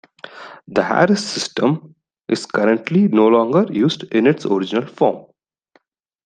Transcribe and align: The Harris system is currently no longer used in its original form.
The 0.67 0.81
Harris 0.81 1.23
system 1.23 1.93
is 2.27 2.47
currently 2.47 3.07
no 3.07 3.27
longer 3.27 3.71
used 3.71 4.01
in 4.05 4.25
its 4.25 4.47
original 4.47 4.87
form. 4.87 5.27